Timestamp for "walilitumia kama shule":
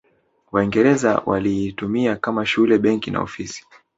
1.25-2.77